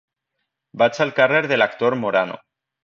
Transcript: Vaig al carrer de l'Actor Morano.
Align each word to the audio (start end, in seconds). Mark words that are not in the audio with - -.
Vaig 0.83 0.99
al 1.05 1.13
carrer 1.21 1.43
de 1.53 1.61
l'Actor 1.63 2.01
Morano. 2.05 2.45